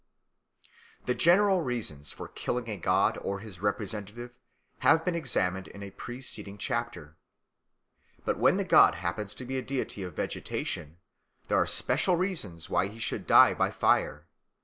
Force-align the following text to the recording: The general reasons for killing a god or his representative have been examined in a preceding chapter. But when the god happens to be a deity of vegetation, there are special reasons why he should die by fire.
The 1.05 1.13
general 1.13 1.61
reasons 1.61 2.11
for 2.11 2.27
killing 2.27 2.67
a 2.69 2.75
god 2.79 3.19
or 3.21 3.37
his 3.39 3.59
representative 3.59 4.31
have 4.79 5.05
been 5.05 5.13
examined 5.13 5.67
in 5.67 5.83
a 5.83 5.91
preceding 5.91 6.57
chapter. 6.57 7.17
But 8.25 8.39
when 8.39 8.57
the 8.57 8.63
god 8.65 8.95
happens 8.95 9.35
to 9.35 9.45
be 9.45 9.59
a 9.59 9.61
deity 9.61 10.01
of 10.01 10.15
vegetation, 10.15 10.97
there 11.49 11.57
are 11.59 11.67
special 11.67 12.15
reasons 12.15 12.67
why 12.67 12.87
he 12.87 12.97
should 12.97 13.27
die 13.27 13.53
by 13.53 13.69
fire. 13.69 14.25